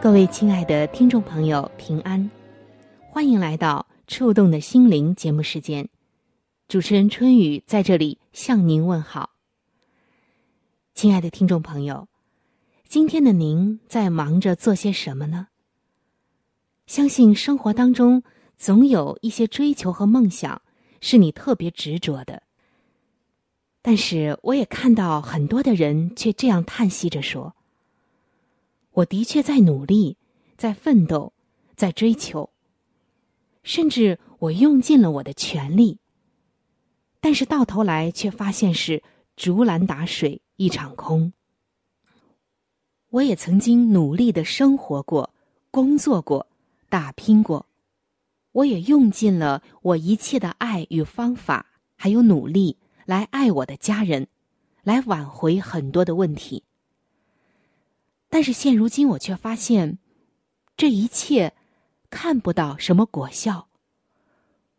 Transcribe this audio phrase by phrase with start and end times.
[0.00, 2.30] 各位亲爱的听众朋友，平安，
[3.10, 5.88] 欢迎来到《触动的心灵》节目时间。
[6.68, 9.30] 主持人春雨在这里向您问好，
[10.94, 12.06] 亲爱的听众朋友，
[12.86, 15.48] 今天的您在忙着做些什么呢？
[16.86, 18.22] 相信生活当中
[18.56, 20.62] 总有一些追求和梦想
[21.00, 22.44] 是你特别执着的，
[23.82, 27.52] 但是我也看到很多的人却这样叹息着说
[28.98, 30.16] ：“我的确在努力，
[30.56, 31.32] 在奋斗，
[31.76, 32.50] 在追求，
[33.62, 36.00] 甚至我用尽了我的全力。”
[37.20, 39.02] 但是到头来却发现是
[39.36, 41.32] 竹篮打水一场空。
[43.10, 45.32] 我也曾经努力的生活过、
[45.70, 46.48] 工作过、
[46.88, 47.66] 打拼过，
[48.50, 54.26] 我也用尽了我一切的爱与方法，还有努力来爱我的家人，
[54.82, 56.64] 来挽回很多的问题。
[58.28, 59.98] 但是现如今我却发现，
[60.76, 61.54] 这一切
[62.10, 63.68] 看不到什么果效。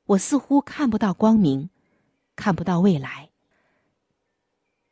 [0.06, 1.70] 我似乎看不到光明。
[2.36, 3.32] 看不到未来。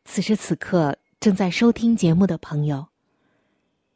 [0.04, 2.90] 此时此刻正在收听节目的朋友，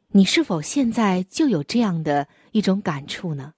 [0.08, 3.52] 你是否现在就有这样的一种感触呢？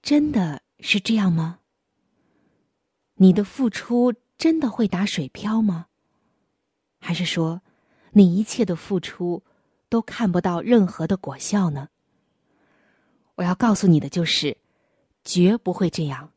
[0.00, 1.58] 真的是这样吗？
[3.14, 5.88] 你的付出真的会打水漂吗？
[7.00, 7.62] 还是说，
[8.16, 9.42] 你一切的付出
[9.90, 11.90] 都看不到任何的果效呢？
[13.34, 14.56] 我要告诉你的就是，
[15.22, 16.32] 绝不会这样，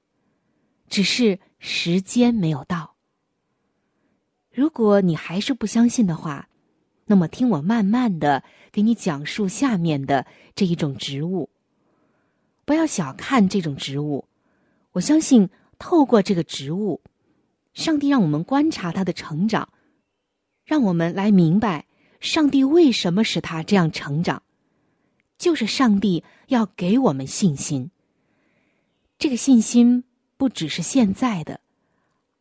[0.90, 1.40] 只是。
[1.62, 2.96] 时间没有到。
[4.50, 6.48] 如果你还是不相信的话，
[7.06, 10.26] 那么听我慢慢的给你讲述下面的
[10.56, 11.50] 这一种植物。
[12.64, 14.26] 不要小看这种植物，
[14.94, 17.02] 我相信透过这个植物，
[17.74, 19.68] 上帝让我们观察它的成长，
[20.70, 21.88] 让我们来明白
[22.20, 24.44] 上帝为什么使他这样成长，
[25.40, 27.90] 就是上帝要给我们信心。
[29.18, 30.04] 这个信心。
[30.38, 31.60] 不只是现在的，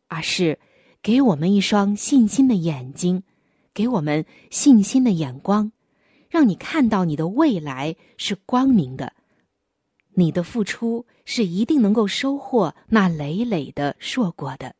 [0.07, 0.57] 而是
[1.01, 3.23] 给我们一双信心的眼睛，
[3.73, 5.73] 给我们信心的眼光，
[6.29, 9.11] 让你看到你的未来是光明的，
[10.13, 14.73] 你的付出是一定能够收获那累累的硕果的。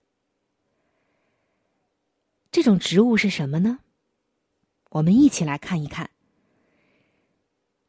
[2.52, 3.80] 这种植物是什么呢？
[4.90, 6.10] 我们一起来看一看。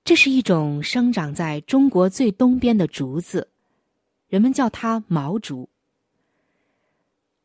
[0.04, 3.48] 这是一种生长在中国最东边的竹子。
[4.28, 5.68] 人们叫它毛竹。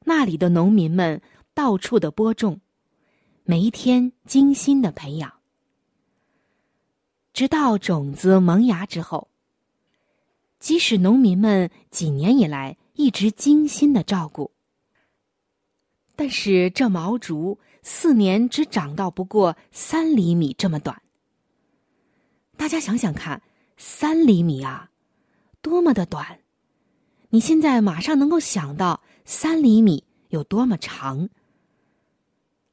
[0.04, 1.22] 那里的农民们
[1.54, 2.60] 到处的播种，
[3.44, 5.34] 每一天精心的培养，
[7.34, 9.30] 直到种子萌芽之后。
[10.60, 14.52] 即使农民们几年以来一直精心的照顾，
[16.16, 21.02] 但是这毛竹四年只长到不过三厘米这么短。
[22.58, 23.42] 大家想想看，
[23.78, 24.90] 三厘米啊，
[25.62, 26.40] 多么的短！
[27.30, 31.28] 你现在马上能够想到三厘米有多么长，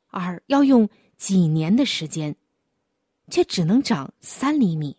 [0.09, 2.37] 而要用几年的时间，
[3.29, 4.97] 却只能长三厘米。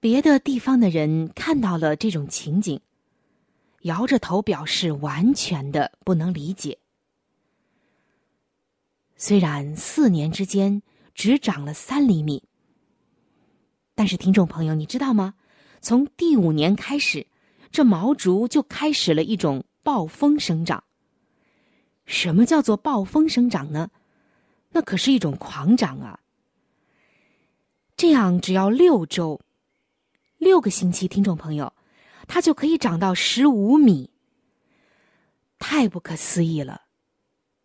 [0.00, 2.78] 别的地方的人看到了这种情景，
[3.82, 6.78] 摇着头表示完全的不能理解。
[9.16, 10.82] 虽然四年之间
[11.14, 12.42] 只长了三厘米，
[13.94, 15.34] 但是听众朋友，你知道吗？
[15.80, 17.26] 从第五年开始，
[17.70, 20.82] 这毛竹就开始了一种暴风生长。
[22.04, 23.90] 什么叫做暴风生长呢？
[24.70, 26.20] 那可是一种狂长啊！
[27.96, 29.40] 这样只要六周，
[30.38, 31.72] 六个星期，听众朋友，
[32.26, 34.10] 它就可以长到十五米，
[35.58, 36.82] 太不可思议了！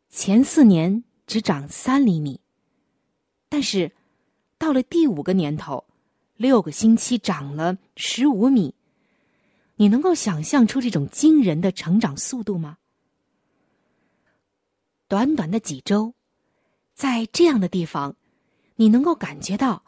[0.10, 2.42] 前四年只长三厘米，
[3.50, 3.92] 但是
[4.58, 5.86] 到了第五个年头，
[6.36, 8.74] 六个星期长了十五米，
[9.76, 12.78] 你能够想象出这种惊人的成长速度吗？
[15.08, 16.14] 短短的几周，
[16.94, 18.16] 在这样的地方，
[18.76, 19.84] 你能够感觉到，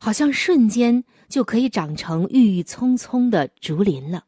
[0.00, 4.26] 好像瞬间就可以长成郁郁葱葱的竹林了。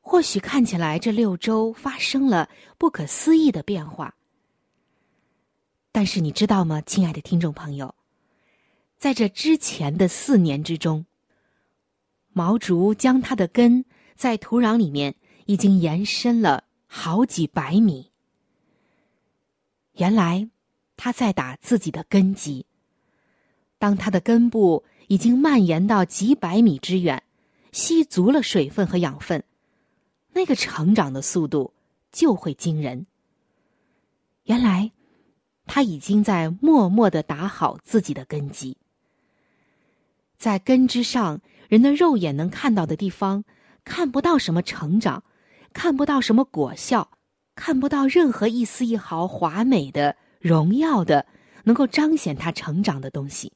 [0.00, 4.14] 或许看起来这六周发生了不可思议的变化，
[5.90, 7.94] 但是你知道吗，亲爱的听众朋友，
[8.98, 11.06] 在这之前的四年之中，
[12.32, 13.84] 毛竹将它的根
[14.14, 15.14] 在土壤里面
[15.46, 16.64] 已经延伸了。
[16.94, 18.10] 好几百米。
[19.92, 20.50] 原来，
[20.94, 22.66] 他在打自己的根基。
[23.82, 27.20] 当它的根部已经蔓延到几百米之远，
[27.72, 29.42] 吸足了水分和养分，
[30.32, 31.74] 那个成长的速度
[32.12, 33.06] 就会惊人。
[34.44, 34.92] 原来，
[35.66, 38.76] 他已经在默默的打好自己的根基。
[40.38, 43.42] 在根之上，人的肉眼能看到的地方，
[43.84, 45.24] 看不到什么成长。
[45.72, 47.10] 看不到什么果效，
[47.56, 51.26] 看不到任何一丝一毫华美的、荣耀的，
[51.64, 53.50] 能够彰显它成长的东西。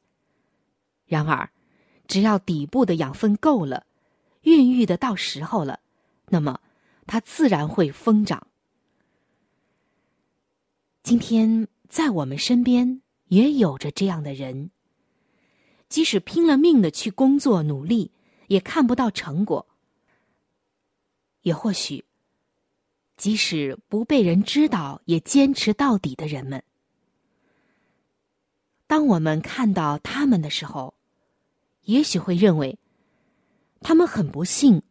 [1.07, 1.49] 然而，
[2.07, 3.87] 只要底部的养分够了，
[4.43, 5.81] 孕育的到时候了，
[6.29, 6.61] 那么
[7.07, 8.47] 它自然会疯长。
[11.03, 14.71] 今天在我们身边也有着这样的人，
[15.89, 18.11] 即使拼了命的去工作努力，
[18.49, 19.67] 也看不到成果。
[21.43, 22.05] 也或许，
[23.17, 26.65] 即使不被人知道，也坚持到底的人们，
[28.89, 30.95] 当我们看到他们的时候，
[31.87, 32.79] 也许会认为
[33.81, 34.83] 他们很不幸，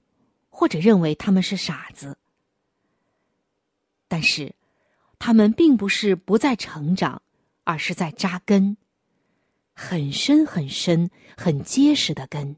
[0.50, 2.18] 或者认为他们是傻子。
[4.10, 4.54] 但是，
[5.18, 7.22] 他们并不是不再成长，
[7.64, 8.76] 而是在扎根，
[9.74, 12.58] 很深很深、很结实的根。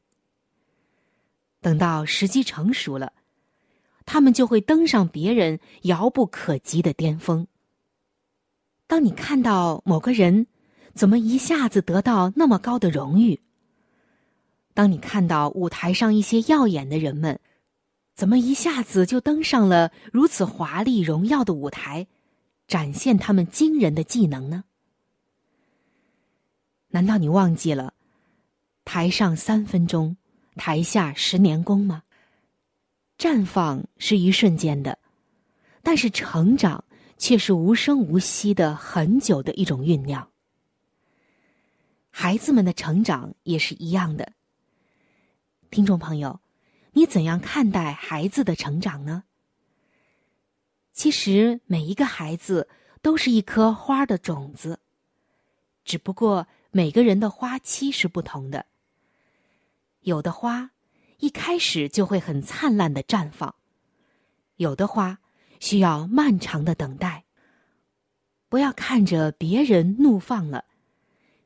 [1.61, 3.13] 等到时机成熟了。
[4.09, 7.45] 他们就会登上别人遥不可及的巅峰。
[8.87, 10.47] 当你看到某个人
[10.93, 13.41] 怎么一下子得到那么高的荣誉，
[14.77, 17.39] 当你看到舞台上一些耀眼的人们
[18.13, 22.05] 怎么一下子就登上了如此华丽荣耀的舞台，
[22.67, 24.65] 展现他们惊人的技能呢？
[26.89, 27.95] 难道你忘记了
[28.85, 30.15] “台上三分钟，
[30.55, 32.03] 台下十年功”吗？
[33.17, 34.99] 绽放是一瞬间的，
[35.81, 36.83] 但是成长
[37.17, 40.29] 却是无声无息的、很久的一种酝酿。
[42.11, 44.33] 孩子们的成长也是一样的。
[45.69, 46.39] 听众朋友，
[46.93, 49.23] 你怎样看待孩子的成长呢？
[50.93, 52.69] 其实每一个孩子
[53.01, 54.79] 都是一颗花的种子，
[55.83, 58.65] 只不过每个人的花期是不同的，
[60.01, 60.71] 有的花。
[61.19, 63.55] 一开始就会很灿烂的绽放，
[64.57, 65.17] 有的花
[65.59, 67.25] 需要漫长的等待。
[68.49, 70.65] 不要看着别人怒放了，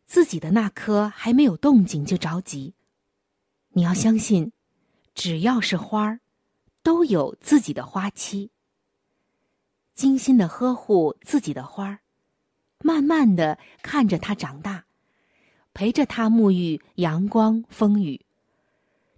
[0.05, 2.73] 自己的那颗还没有动静就着急。
[3.73, 4.51] 你要相信，
[5.15, 6.19] 只要是花儿，
[6.83, 8.51] 都有自己的花期。
[9.95, 11.99] 精心的呵护自己的花儿，
[12.79, 14.85] 慢慢的看着它长大，
[15.73, 18.25] 陪着它沐浴阳光风雨。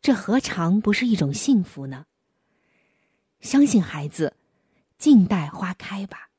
[0.01, 2.05] 这何尝不是一种幸福呢？
[3.39, 4.35] 相信孩子，
[4.97, 6.29] 静待花开吧。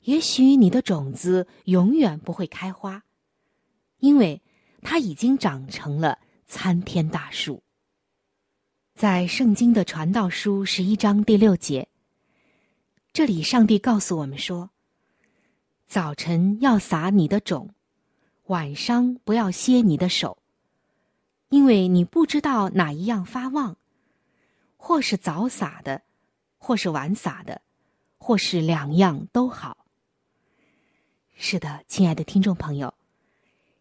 [0.00, 3.02] 也许你的种子永远不会开花，
[3.98, 4.42] 因为
[4.82, 7.62] 它已经长成了参天大树。
[8.94, 11.88] 在圣经的传道书十一章第六节，
[13.12, 14.70] 这里上帝告诉我们说：
[15.86, 17.74] 早晨要撒你的种，
[18.46, 20.38] 晚上不要歇你的手。
[21.48, 23.76] 因为你不知道哪一样发旺，
[24.76, 26.02] 或是早撒的，
[26.58, 27.60] 或是晚撒的，
[28.18, 29.86] 或是两样都好。
[31.36, 32.94] 是的，亲爱的听众朋友，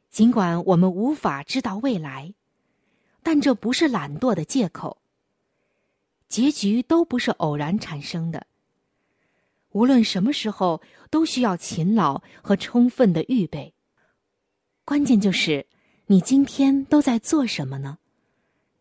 [0.09, 2.33] 尽管我们无法知道未来，
[3.25, 5.01] 但这不是懒惰的借口。
[6.27, 8.45] 结局都不是偶然产生的。
[9.71, 10.79] 无论什么时候，
[11.09, 13.73] 都需要勤劳和充分的预备。
[14.85, 15.65] 关键就是。
[16.07, 17.97] 你今天都在做什么呢？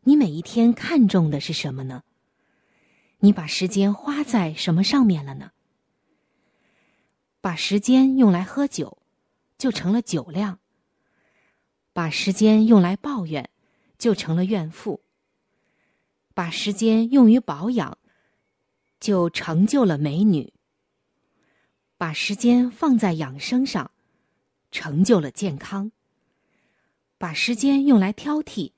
[0.03, 2.03] 你每一天看重的是什么呢？
[3.21, 5.53] 你把时间花在什么上面了呢？
[7.41, 8.99] 把时间用来喝酒，
[9.57, 10.59] 就成了酒量；
[11.95, 13.49] 把时间用来抱怨，
[14.05, 15.01] 就成了怨妇；
[16.35, 17.97] 把时间用于保养，
[19.01, 20.53] 就成就了美女；
[21.97, 23.91] 把时间放在养生上，
[24.71, 25.91] 成就了健康；
[27.17, 28.73] 把时间用来挑剔，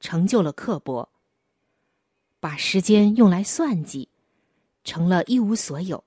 [0.00, 1.08] 成就了刻薄；
[2.38, 4.10] 把时间用来算计，
[4.84, 6.04] 成了一无所有；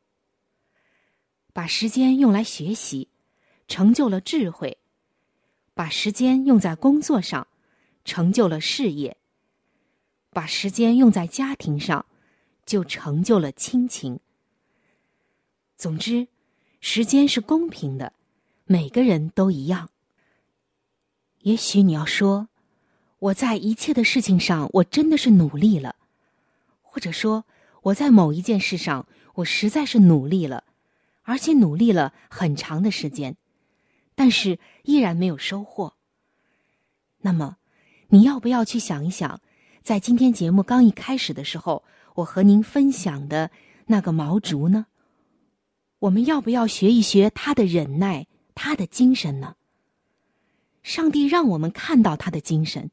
[1.51, 3.07] 把时间用来学习，
[3.67, 4.77] 成就了智慧；
[5.73, 7.47] 把时间用在工作上，
[8.05, 9.17] 成就了事业；
[10.29, 12.05] 把时间用在家庭上，
[12.65, 14.19] 就成就了亲情。
[15.75, 16.29] 总之，
[16.79, 18.13] 时间是公平的。
[18.67, 19.89] 每个人都一样。
[21.41, 22.47] 也许你要说，
[23.19, 25.95] 我在一切的事情上，我真的是努力了；
[26.81, 27.45] 或者说，
[27.83, 30.63] 我在某一件事上，我实在是努力了，
[31.21, 33.35] 而且努力了很长的时间，
[34.15, 35.93] 但是依然没有收获。
[37.19, 37.57] 那么，
[38.09, 39.41] 你要不要去想一想，
[39.81, 41.83] 在今天节目刚一开始的时候，
[42.15, 43.51] 我和您分享的
[43.87, 44.85] 那个毛竹呢？
[45.99, 48.27] 我们要不要学一学他的忍耐？
[48.53, 49.55] 他的精神呢？
[50.81, 52.91] 上帝让我们看到他的精神。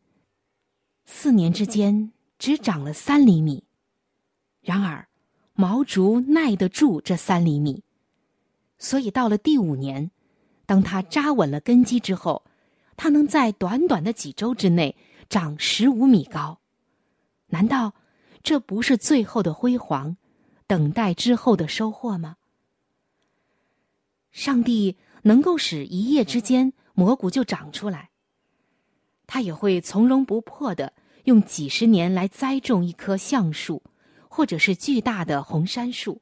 [1.04, 3.64] 四年之间只长了三厘米，
[4.60, 5.06] 然而
[5.54, 7.82] 毛竹耐得住这三厘米，
[8.78, 10.10] 所以到了第五年，
[10.64, 12.42] 当他扎稳了根基之后，
[12.96, 14.96] 它能在短短的几周之内
[15.28, 16.60] 长十五米高。
[17.48, 17.94] 难道
[18.42, 20.16] 这不是最后的辉煌，
[20.66, 22.36] 等待之后的收获吗？
[24.30, 24.96] 上帝。
[25.24, 28.10] 能够使一夜之间蘑菇就长出来，
[29.28, 30.92] 他也会从容不迫的
[31.26, 33.84] 用几十年来栽种一棵橡树，
[34.28, 36.20] 或者是巨大的红杉树。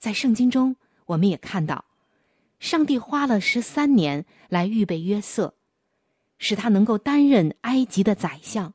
[0.00, 1.84] 在圣经中，我们也看到，
[2.58, 5.54] 上帝花了十三年来预备约瑟，
[6.38, 8.74] 使他能够担任埃及的宰相。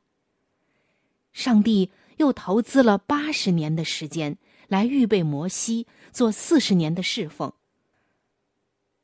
[1.32, 7.52] 上帝又投资了八十年的时间来预备摩西做四十年的侍奉。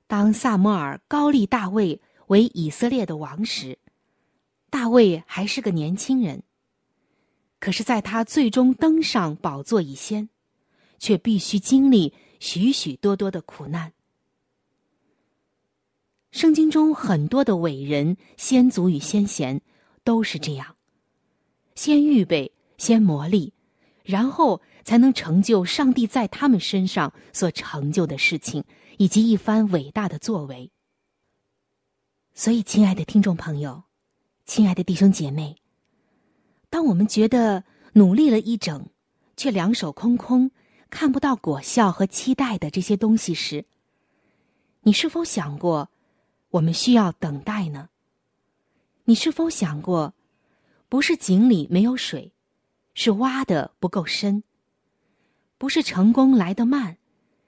[0.07, 3.79] 当萨摩尔高立大卫为以色列的王时，
[4.71, 6.43] 大卫还是个年轻人。
[7.61, 10.29] 可是，在他最终登上宝座以先，
[10.99, 13.93] 却必须经历许许多多的苦难。
[16.39, 19.61] 圣经中很多的伟人、先祖与先贤
[20.05, 20.77] 都是这样：
[21.75, 23.51] 先预备，先磨砺，
[24.05, 28.63] 然后才能成就上帝在他们身上所成就的事情。
[28.99, 30.71] 以及一番伟大的作为。
[32.35, 33.85] 所以，亲爱的听众朋友，
[34.45, 35.57] 亲爱的弟兄姐妹，
[36.69, 38.89] 当我们觉得努力了一整，
[39.37, 40.51] 却两手空空，
[40.91, 43.67] 看不到果效和期待的这些东西时，
[44.83, 45.91] 你是否想过，
[46.51, 47.91] 我们需要等待呢？
[49.05, 50.15] 你是否想过，
[50.89, 52.33] 不是井里没有水，
[52.95, 54.43] 是挖的不够深；
[55.59, 56.99] 不是成功来得慢，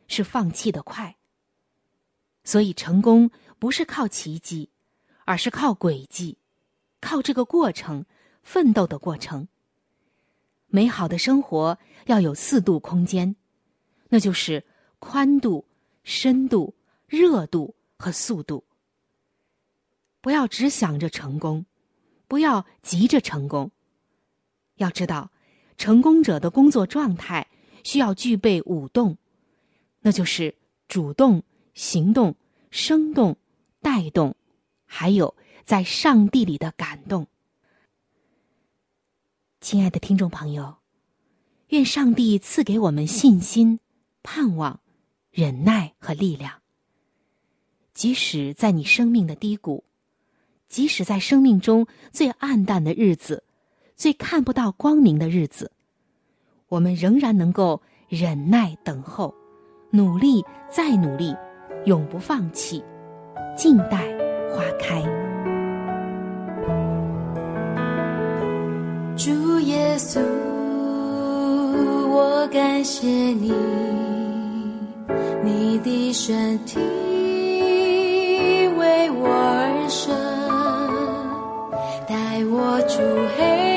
[0.06, 1.16] 是放弃的快。
[2.44, 4.70] 所以，成功不是靠奇迹，
[5.24, 6.38] 而是靠轨迹，
[7.00, 8.04] 靠这个过程，
[8.42, 9.48] 奋斗的过程。
[10.66, 13.36] 美好的生活要有四度空间，
[14.08, 14.64] 那就是
[14.98, 15.66] 宽度、
[16.04, 16.74] 深度、
[17.06, 18.64] 热度和速度。
[20.20, 21.66] 不要只想着成功，
[22.28, 23.70] 不要急着成功。
[24.76, 25.30] 要知道，
[25.76, 27.48] 成功者的工作状态
[27.84, 29.16] 需要具备五动，
[30.00, 30.54] 那就是
[30.88, 31.42] 主动。
[31.72, 32.34] 行动、
[32.70, 33.36] 生动、
[33.80, 34.34] 带动，
[34.84, 35.34] 还有
[35.64, 37.28] 在上帝里的感动。
[39.60, 40.78] 亲爱的听众朋友，
[41.68, 43.78] 愿上帝赐给我们信心、
[44.22, 44.80] 盼望、
[45.30, 46.60] 忍耐和力量。
[47.94, 49.84] 即使在你生命的低谷，
[50.70, 53.42] 即使在生命中最暗淡的日子、
[53.94, 55.70] 最看不到光明的日子，
[56.68, 59.34] 我们仍然能够忍耐等候，
[59.90, 61.36] 努力再努力。
[61.86, 62.84] 永不放弃，
[63.56, 64.06] 静待
[64.50, 65.00] 花开。
[69.16, 70.20] 主耶稣，
[72.10, 73.50] 我感谢你，
[75.42, 76.78] 你的身体
[82.50, 82.98] 我出
[83.38, 83.69] 黑。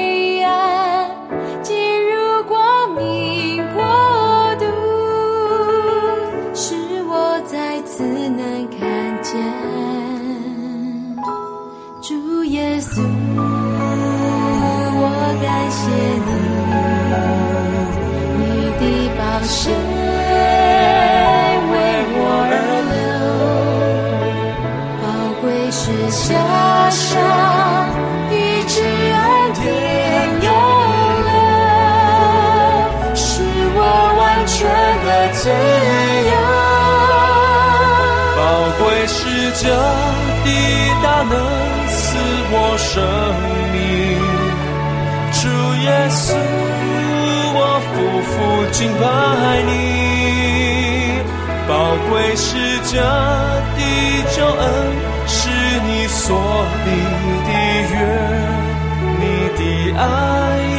[59.97, 60.01] 爱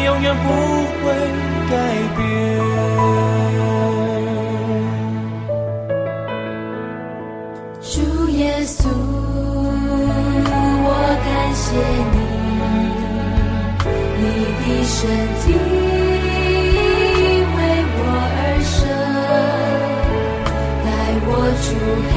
[0.04, 0.47] 永远不
[1.00, 1.04] 会
[1.71, 1.73] 改
[2.16, 2.21] 变。
[7.80, 7.94] 主
[8.30, 8.88] 耶稣，
[10.87, 10.88] 我
[11.25, 11.64] 感谢
[12.12, 12.16] 你，
[14.21, 14.23] 你
[14.61, 14.92] 的身
[15.42, 15.44] 体
[17.54, 17.56] 为
[17.97, 17.99] 我
[18.37, 18.75] 而生，
[20.85, 20.87] 带
[21.26, 21.30] 我
[21.62, 21.64] 出
[22.11, 22.12] 黑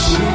[0.00, 0.29] 宝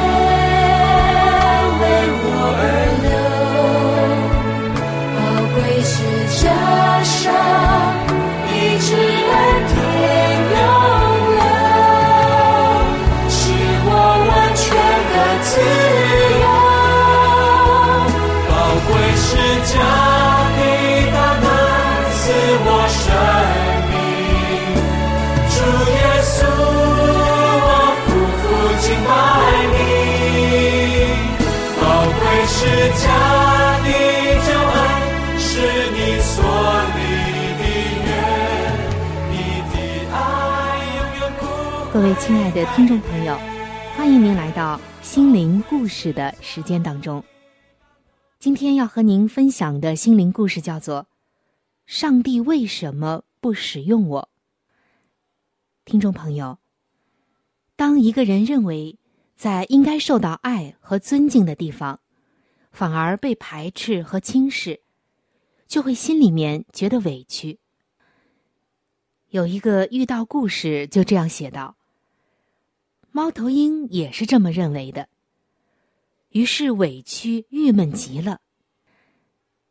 [42.06, 43.36] 位亲爱的听众朋友，
[43.96, 47.24] 欢迎您来到心灵故事的时间当中。
[48.38, 51.02] 今天要和您分享的心灵故事叫做
[51.84, 54.22] 《上帝为什么不使用我》。
[55.84, 56.60] 听众朋友，
[57.74, 58.96] 当一个人认为
[59.34, 61.98] 在应该受到爱和尊敬的地方，
[62.70, 64.78] 反而被排斥和轻视，
[65.66, 67.58] 就会心里面觉得委屈。
[69.30, 71.74] 有一个遇到故事就这样写道：
[73.16, 75.08] 猫头鹰也是这么认为的，
[76.28, 78.42] 于是委屈郁闷极了。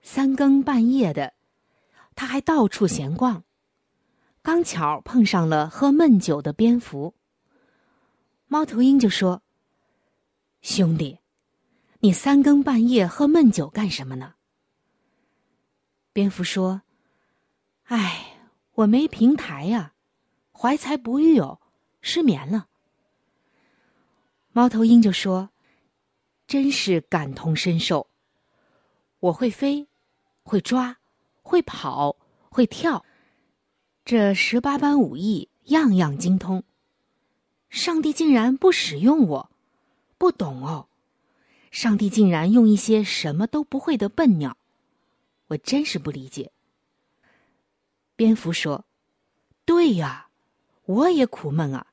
[0.02, 1.36] 三更半夜的，
[2.16, 3.44] 他还到处闲逛，
[4.42, 7.14] 刚巧碰上了喝闷酒的蝙蝠。
[8.48, 9.44] 猫头鹰就说
[10.64, 11.20] ：“兄弟，
[12.00, 14.34] 你三更半夜喝闷酒干什么呢？”
[16.12, 16.82] 蝙蝠说
[17.86, 18.40] ：“哎，
[18.72, 19.94] 我没平台呀、
[20.52, 21.62] 怀才不遇哦，
[22.02, 22.70] 失眠了。”
[24.58, 25.50] 猫头鹰就说
[26.48, 28.08] ：“真是感同身受。
[29.20, 29.86] 我会飞，
[30.44, 30.98] 会抓，
[31.42, 32.16] 会跑，
[32.50, 33.04] 会跳，
[34.06, 36.64] 这十八般武艺样样精通。
[37.68, 39.52] 上帝竟然不使用我，
[40.18, 40.88] 不懂哦。
[41.70, 44.56] 上帝竟然用一些什么都不会的笨鸟，
[45.48, 46.54] 我真是不理解。”
[48.16, 48.86] 蝙蝠说
[49.66, 50.30] ：“对呀，
[50.86, 51.88] 我也苦闷啊。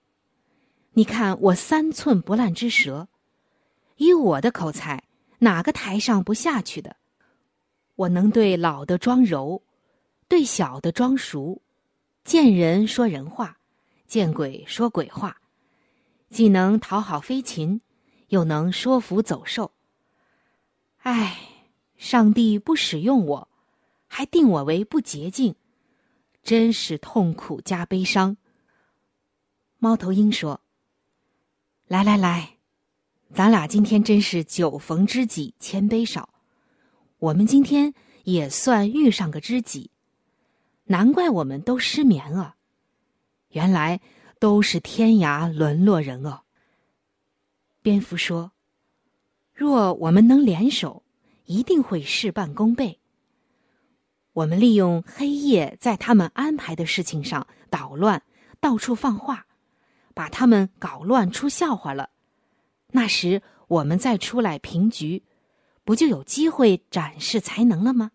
[0.94, 3.08] 你看我三寸不烂之舌，
[3.96, 5.04] 以我的口才，
[5.38, 6.96] 哪个台上不下去的？
[7.94, 9.62] 我能对老的装柔，
[10.28, 11.62] 对小的装熟，
[12.24, 13.58] 见人说人话，
[14.06, 15.40] 见鬼说鬼话，
[16.30, 17.80] 既能讨好飞禽，
[18.28, 19.72] 又能说服走兽。
[20.98, 21.38] 唉，
[21.96, 23.48] 上帝不使用我，
[24.06, 25.54] 还定我为不洁净。”
[26.42, 28.36] 真是痛苦加悲伤。
[29.78, 30.60] 猫头鹰说
[31.92, 32.56] ：“来来来，
[33.34, 36.30] 咱俩今天真是酒逢知己千杯少，
[37.18, 37.92] 我们今天
[38.24, 39.90] 也算遇上个知己。
[40.84, 42.56] 难怪我们都失眠啊，
[43.50, 44.00] 原来
[44.38, 46.44] 都是天涯沦落人哦。”
[47.82, 48.52] 蝙蝠说
[49.52, 51.02] ：“若我们能联手，
[51.44, 53.00] 一定会事半功倍。”
[54.32, 58.22] 我们利用黑夜在他们安排的事情上捣乱，
[58.60, 59.46] 到处放话，
[60.14, 62.10] 把他们搞乱出笑话了。
[62.88, 65.22] 那时我们再出来平局，
[65.84, 68.10] 不就有机会展示才能了吗？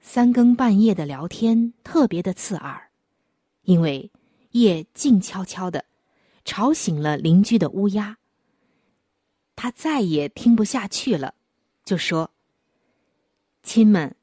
[0.00, 2.90] 三更半夜的聊天特别的刺耳，
[3.62, 4.10] 因为
[4.50, 5.84] 夜静悄悄的，
[6.44, 8.18] 吵醒了邻居的乌鸦。
[9.54, 11.34] 他再也听不下去了，
[11.84, 12.30] 就说。
[13.62, 14.16] 亲们，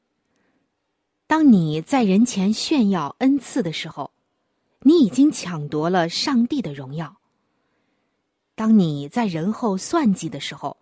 [1.26, 4.12] 当你在人前炫耀恩赐的时候，
[4.82, 7.16] 你已经抢夺了上帝的荣耀；
[8.54, 10.78] 当你在人后算计的时候，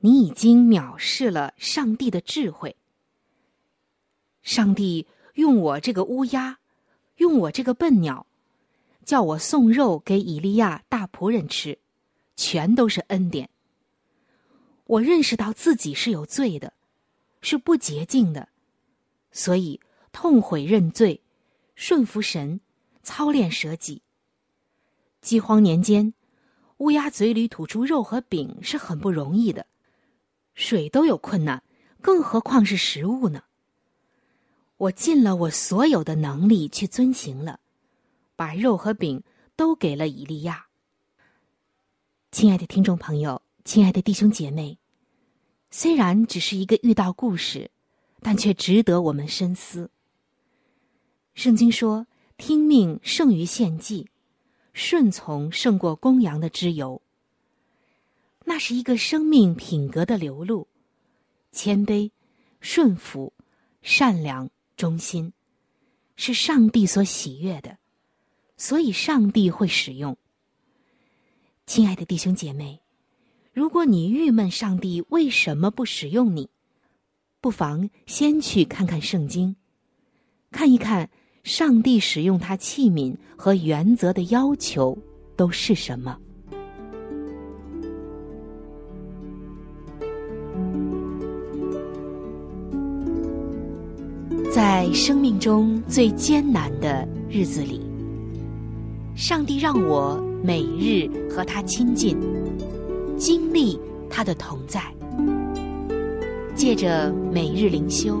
[0.00, 2.74] 你已经藐视了上帝的智慧。
[4.42, 6.58] 上帝用我这个乌鸦，
[7.16, 8.26] 用我这个笨鸟，
[9.04, 11.78] 叫我送肉给以利亚大仆人吃，
[12.36, 13.50] 全都是恩典。
[14.84, 16.72] 我认识到自己是有罪的，
[17.42, 18.48] 是不洁净的，
[19.30, 19.80] 所以
[20.12, 21.20] 痛悔认罪，
[21.74, 22.60] 顺服神，
[23.06, 24.02] 操练舍己。
[25.20, 26.12] 饥荒年间，
[26.78, 29.64] 乌鸦嘴里吐出肉和饼是很不容易的，
[30.54, 31.62] 水都有困难，
[32.02, 33.44] 更何况是食物呢？
[34.76, 37.60] 我尽了我所有的能力去遵行了，
[38.34, 39.22] 把肉和饼
[39.54, 40.66] 都给了以利亚。
[42.32, 44.78] 亲爱的听众朋友，亲爱的弟兄姐妹，
[45.70, 47.70] 虽然只是一个遇到故事，
[48.20, 49.90] 但却值得我们深思。
[51.34, 54.08] 圣经说：“听命胜于献祭，
[54.72, 57.02] 顺从胜过公羊的脂油。”
[58.44, 60.68] 那是一个生命品格的流露，
[61.52, 62.10] 谦卑、
[62.60, 63.32] 顺服、
[63.82, 64.50] 善良。
[64.76, 65.32] 忠心
[66.16, 67.78] 是上帝所喜悦的，
[68.58, 70.18] 所以上帝会使用。
[71.64, 72.82] 亲爱的弟兄姐妹，
[73.54, 76.50] 如果你郁闷，上帝为什么不使用你？
[77.40, 79.56] 不妨先去看看圣经，
[80.50, 81.08] 看一看
[81.46, 84.98] 上帝使用他器皿和原则的要求
[85.36, 86.18] 都是什么。
[94.52, 97.80] 在生命中最艰难的日子里，
[99.14, 102.18] 上帝让我每日和他亲近，
[103.16, 103.78] 经历
[104.10, 104.82] 他的同在。
[106.56, 108.20] 借着每日灵修，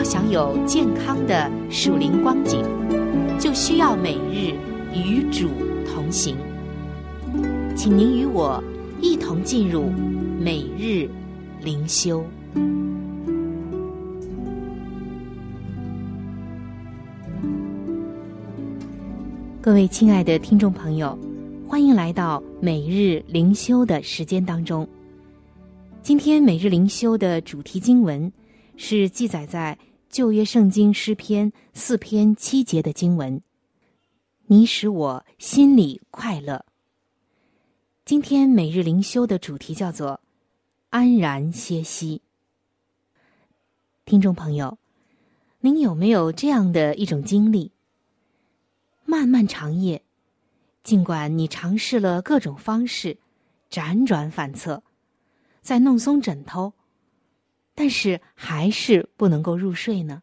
[0.00, 2.64] 要享有健康的属灵光景，
[3.38, 4.56] 就需要每日
[4.94, 5.50] 与主
[5.86, 6.34] 同行。
[7.76, 8.64] 请您与我
[9.02, 9.90] 一同进入
[10.40, 11.06] 每日
[11.62, 12.24] 灵修。
[19.60, 21.18] 各位亲爱的听众朋友，
[21.68, 24.88] 欢迎来到每日灵修的时间当中。
[26.00, 28.32] 今天每日灵修的主题经文
[28.78, 29.76] 是记载在
[30.10, 33.40] 旧约圣经诗篇四篇七节的经文。
[34.46, 36.66] 你使我心里快乐。
[38.04, 40.20] 今天每日灵修的主题叫做
[40.88, 42.22] 安然歇息。
[44.04, 44.76] 听众朋友，
[45.60, 47.70] 您有没有这样的一种经历？
[49.04, 50.02] 漫漫长夜，
[50.82, 53.16] 尽管你尝试了各种方式，
[53.70, 54.82] 辗转反侧，
[55.62, 56.72] 再弄松枕头，
[57.80, 60.22] 但是还是不能够入睡呢。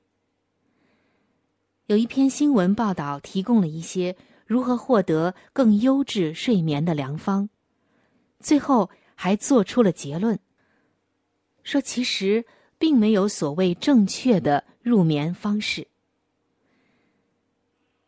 [1.88, 4.16] 有一篇新闻报道提供了一些
[4.46, 7.50] 如何获得更优质睡眠的良方，
[8.40, 10.38] 最后还做出了结论，
[11.64, 12.46] 说其实
[12.78, 15.88] 并没有所谓正确的入眠方式。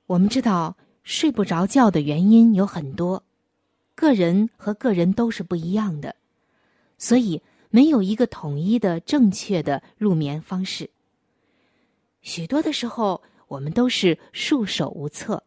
[0.06, 3.24] 我们知道睡不着觉的原因有很多，
[3.96, 6.16] 个人和个人都是不一样的，
[7.00, 10.90] 所以没有一个统一的正确的入眠方式。
[12.22, 15.44] 许多的时候，我们都是束手无策。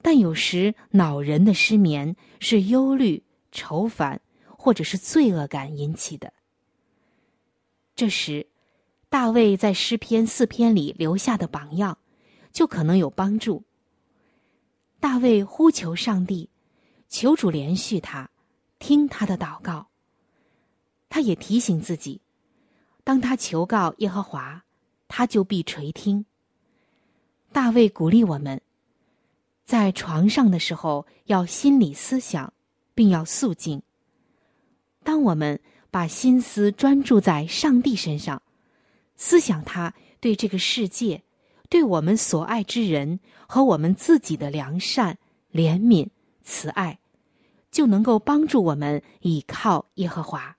[0.00, 6.32] 但有时恼人的失眠是忧虑、愁烦或者是罪恶感引起的。
[7.94, 8.46] 这时，
[9.08, 11.98] 大卫在诗篇四篇里留下的榜样。
[12.50, 13.62] 就可能有帮助。
[14.98, 16.48] 大卫呼求上帝，
[17.06, 18.30] 求主连续他，
[18.78, 19.87] 听他的祷告。
[21.08, 22.20] 他也提醒自己，
[23.04, 24.64] 当他求告耶和华，
[25.08, 26.24] 他就必垂听。
[27.52, 28.60] 大卫鼓励我们，
[29.64, 32.52] 在床上的时候要心理思想，
[32.94, 33.82] 并要肃静。
[35.02, 35.58] 当我们
[35.90, 38.42] 把心思专注在上帝身上，
[39.16, 41.22] 思想他对这个世界。
[41.70, 45.18] 对我们所爱之人和我们自己的良善、
[45.52, 46.08] 怜悯、
[46.42, 46.98] 慈爱，
[47.70, 50.57] 就能够帮助我们倚靠耶和华。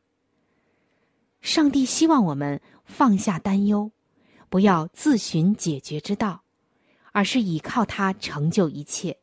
[1.41, 3.91] 上帝希望我们放下担忧，
[4.49, 6.43] 不要自寻解决之道，
[7.11, 9.17] 而是倚靠他成就一切。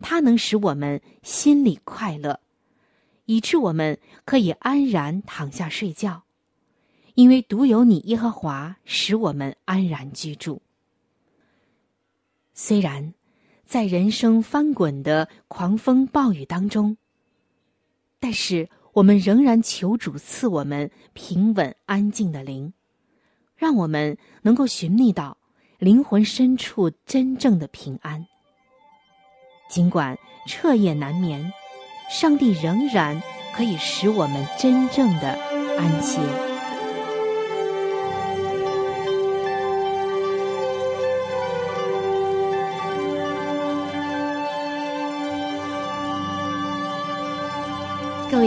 [0.00, 2.40] 他能使我们心里快乐，
[3.26, 6.24] 以致我们可以安然躺下睡觉，
[7.14, 10.60] 因为独有你耶和华使我们安然居住。
[12.52, 13.14] 虽然
[13.64, 16.96] 在人生翻滚的狂风暴雨当中，
[18.18, 22.72] 但是我们仍然求主赐我们平稳安静的灵，
[23.56, 25.38] 让我们能够寻觅到
[25.78, 28.26] 灵魂深处真正的平安。
[29.70, 31.52] 尽管彻夜难眠，
[32.10, 33.22] 上帝仍然
[33.54, 35.38] 可以使我们真正的
[35.78, 36.51] 安歇。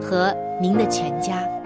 [0.00, 1.59] 和您的全家。